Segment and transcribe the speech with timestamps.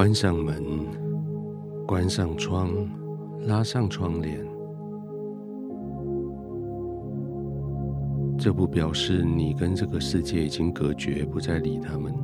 [0.00, 0.64] 关上门，
[1.86, 2.70] 关上窗，
[3.46, 4.42] 拉上窗帘。
[8.38, 12.14] 这不表示你跟这个世界已经隔绝，不再理他们；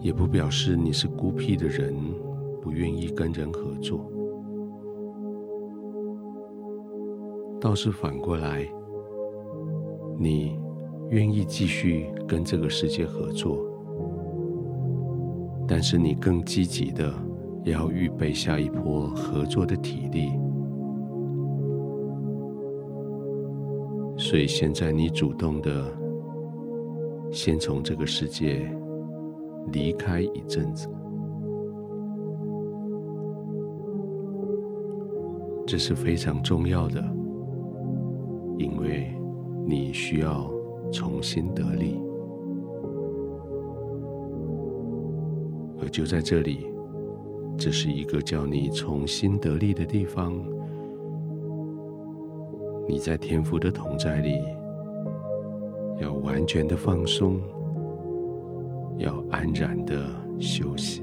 [0.00, 1.94] 也不表示你是孤僻的人，
[2.60, 4.10] 不愿意跟人合作。
[7.60, 8.68] 倒是反过来，
[10.18, 10.58] 你
[11.10, 13.64] 愿意继续跟这个世界合作，
[15.68, 17.12] 但是你更积极的
[17.64, 20.30] 要预备下一波合作的体力。
[24.16, 25.84] 所以现在你主动的，
[27.30, 28.68] 先从这个世界
[29.70, 30.88] 离开一阵子，
[35.66, 37.04] 这是非常重要的，
[38.56, 39.14] 因为
[39.66, 40.50] 你需要
[40.90, 42.00] 重新得力，
[45.80, 46.66] 而就在这里，
[47.56, 50.34] 这是一个叫你重新得力的地方。
[52.86, 54.40] 你在天父的同在里，
[56.00, 57.40] 要完全的放松，
[58.96, 60.08] 要安然的
[60.40, 61.02] 休息，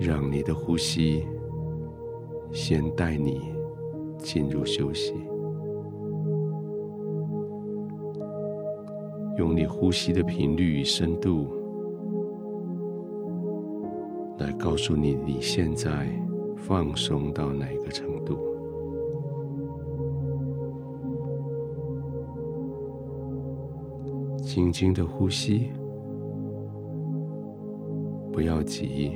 [0.00, 1.26] 让你的呼吸
[2.52, 3.52] 先带你
[4.16, 5.12] 进入休息，
[9.40, 11.48] 用你呼吸的频率与深度。
[14.36, 16.06] 来告诉你，你现在
[16.58, 18.36] 放松到哪个程度？
[24.42, 25.70] 轻轻的呼吸，
[28.30, 29.12] 不要急，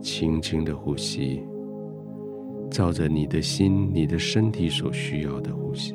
[0.00, 1.46] 轻轻的呼吸，
[2.70, 5.94] 照着你的心、你的身体所需要的呼吸。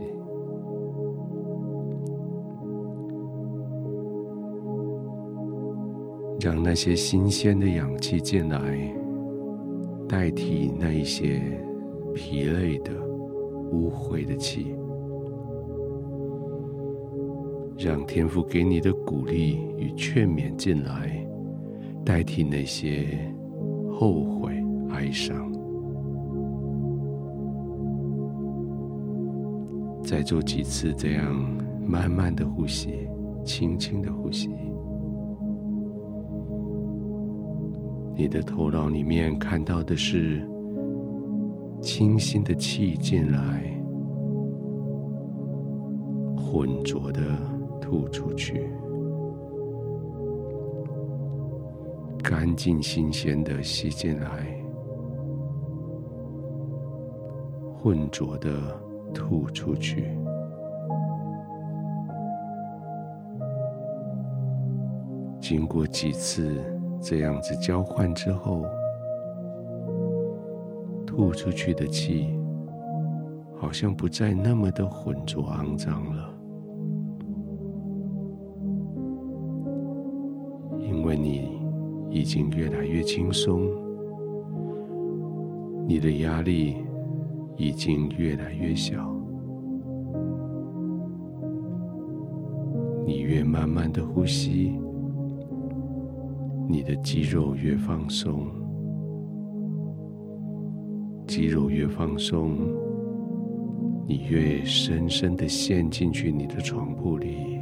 [6.39, 8.59] 让那些新鲜的氧气进来，
[10.07, 11.41] 代替那一些
[12.15, 12.91] 疲累的、
[13.71, 14.73] 污秽的气。
[17.77, 21.25] 让天父给你的鼓励与劝勉进来，
[22.05, 23.19] 代替那些
[23.91, 24.53] 后悔、
[24.91, 25.51] 哀伤。
[30.01, 31.35] 再做几次这样
[31.85, 33.09] 慢慢的呼吸，
[33.43, 34.49] 轻轻的呼吸。
[38.19, 40.45] 你的头脑里面看到的是
[41.81, 43.81] 清新的气进来，
[46.35, 47.21] 浑浊的
[47.79, 48.69] 吐出去，
[52.21, 54.53] 干净新鲜的吸进来，
[57.73, 58.51] 浑浊的
[59.13, 60.09] 吐出去。
[65.39, 66.61] 经过几次。
[67.01, 68.65] 这样子交换之后，
[71.07, 72.27] 吐出去的气
[73.55, 76.33] 好像不再那么的浑浊肮脏了，
[80.79, 81.59] 因为你
[82.09, 83.61] 已经越来越轻松，
[85.87, 86.77] 你的压力
[87.57, 89.13] 已经越来越小，
[93.05, 94.79] 你越慢慢的呼吸。
[96.71, 98.45] 你的肌肉越放松，
[101.25, 102.59] 肌肉越放松，
[104.07, 107.59] 你越深深的陷进去你的床铺里。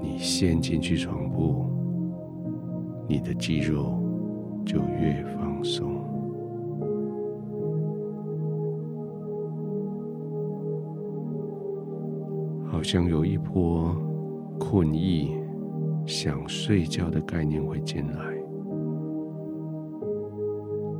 [0.00, 1.66] 你陷进去床铺，
[3.08, 4.00] 你的肌肉
[4.64, 5.90] 就越放松，
[12.64, 13.92] 好像有一波
[14.56, 15.41] 困意。
[16.04, 18.36] 想睡觉的概念会进来，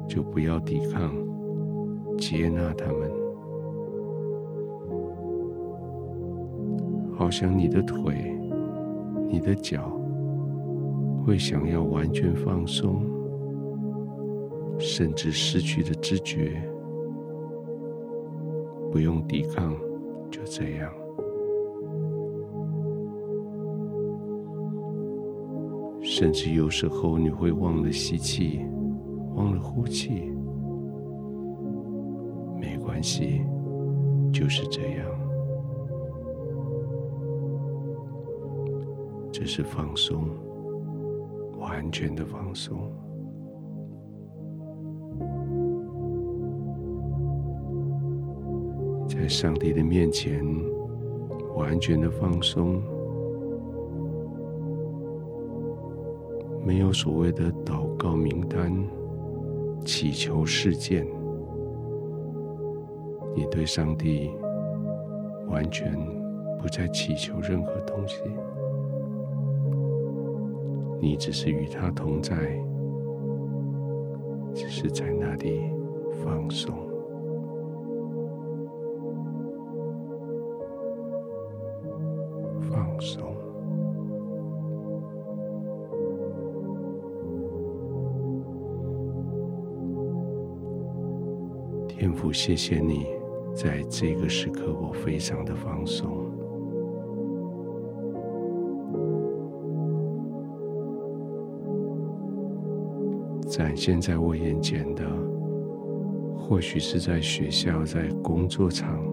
[0.08, 1.12] 就不要抵抗，
[2.16, 3.10] 接纳他们。
[7.14, 8.36] 好像你的腿、
[9.28, 9.92] 你的脚
[11.24, 13.04] 会想要完全放松，
[14.78, 16.62] 甚至失去的知觉，
[18.90, 19.76] 不用抵抗，
[20.30, 20.92] 就这样。
[26.02, 28.60] 甚至有时候你会忘了吸气，
[29.34, 30.30] 忘了呼气，
[32.60, 33.40] 没关系，
[34.32, 35.06] 就是这样。
[39.32, 40.24] 这是放松，
[41.58, 42.78] 完全的放松。
[49.08, 50.44] 在上帝的面前
[51.56, 52.82] 完全的放松，
[56.64, 58.72] 没有所谓的祷告名单、
[59.84, 61.06] 祈求事件，
[63.34, 64.30] 你对上帝
[65.48, 65.92] 完全
[66.60, 68.22] 不再祈求任何东西，
[71.00, 72.36] 你只是与他同在，
[74.54, 75.62] 只是在那里
[76.24, 76.91] 放松。
[92.22, 93.08] 父，谢谢你，
[93.52, 96.08] 在这个时刻，我非常的放松，
[103.48, 105.04] 展现在我眼前的，
[106.36, 109.04] 或许是在学校、在工作场、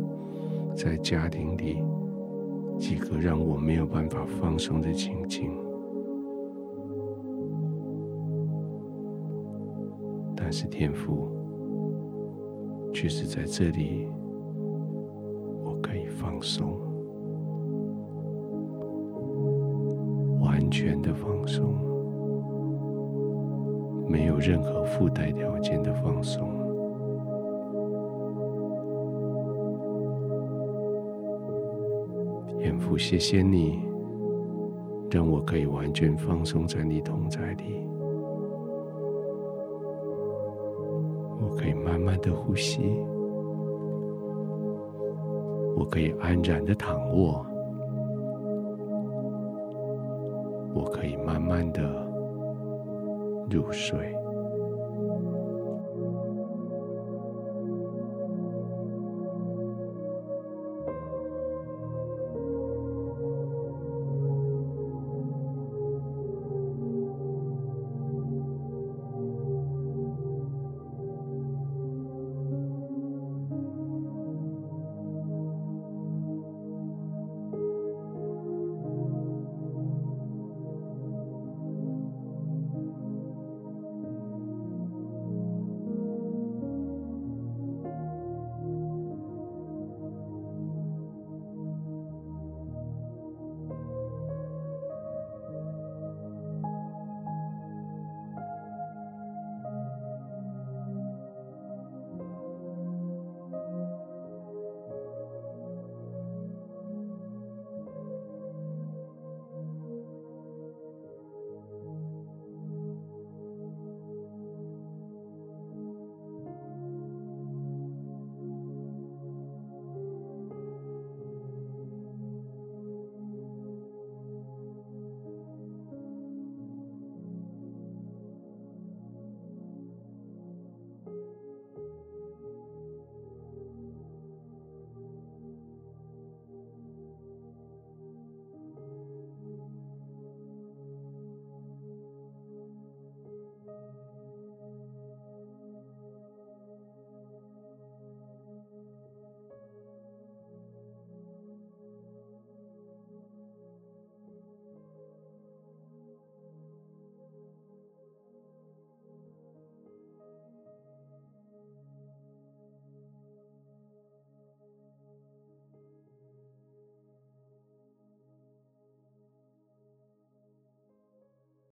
[0.76, 1.84] 在家庭里
[2.78, 5.50] 几个让我没有办法放松的情景，
[10.36, 11.39] 但是天父。
[12.94, 14.08] 却是在这里，
[15.64, 16.78] 我可以放松，
[20.42, 21.74] 完全的放松，
[24.08, 26.50] 没有任何附带条件的放松。
[32.58, 33.80] 天父，谢谢你，
[35.10, 37.88] 让我可以完全放松在你同在里。
[41.56, 42.82] 可以慢慢的呼吸，
[45.76, 47.46] 我可以安然的躺卧，
[50.74, 51.82] 我可以慢慢的
[53.50, 54.19] 入睡。